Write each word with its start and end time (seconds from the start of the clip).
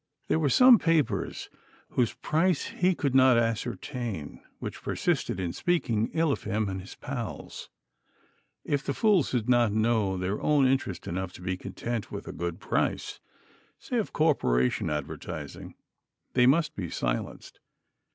There 0.29 0.39
were 0.39 0.49
some 0.49 0.79
papers, 0.79 1.47
whose 1.89 2.15
price 2.15 2.69
he 2.69 2.95
could 2.95 3.13
not 3.13 3.37
ascertain, 3.37 4.41
which 4.57 4.81
persisted 4.81 5.39
in 5.39 5.53
speaking 5.53 6.09
ill 6.13 6.31
of 6.31 6.41
him 6.41 6.69
and 6.69 6.81
his 6.81 6.95
pals. 6.95 7.69
If 8.65 8.83
the 8.83 8.95
fools 8.95 9.29
did 9.29 9.47
not 9.47 9.71
know 9.71 10.17
their 10.17 10.41
own 10.41 10.65
interest 10.65 11.05
enough 11.07 11.33
to 11.33 11.41
be 11.43 11.55
content 11.55 12.11
with 12.11 12.27
a 12.27 12.33
good 12.33 12.59
price 12.59 13.19
say, 13.77 13.97
of 13.99 14.11
corporation 14.11 14.89
advertising 14.89 15.75
they 16.33 16.47
must 16.47 16.75
be 16.75 16.89
silenced. 16.89 17.59